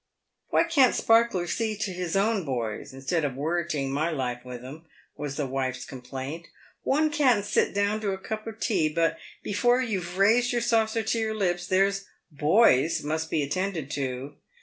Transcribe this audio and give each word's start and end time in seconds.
""Why 0.49 0.63
can't 0.63 0.95
Sparkler 0.95 1.45
see 1.45 1.77
to 1.77 1.91
his 1.93 2.15
own 2.15 2.43
boys, 2.43 2.89
'stead 3.03 3.23
of 3.23 3.35
worretting 3.35 3.91
my 3.91 4.09
life 4.09 4.43
with 4.43 4.65
'em," 4.65 4.87
was 5.15 5.35
the 5.35 5.45
wife's 5.45 5.85
complaint." 5.85 6.47
One 6.81 7.11
can't 7.11 7.45
sit 7.45 7.75
down 7.75 8.01
to 8.01 8.09
a 8.09 8.17
cup 8.17 8.47
of 8.47 8.59
tea 8.59 8.89
but, 8.89 9.19
before 9.43 9.79
you've 9.79 10.17
raised 10.17 10.53
your 10.53 10.61
saucer 10.61 11.03
to 11.03 11.19
your 11.19 11.35
lips, 11.35 11.67
there's 11.67 12.05
boys 12.31 13.03
must 13.03 13.29
be 13.29 13.43
attended 13.43 13.91
to. 13.91 14.37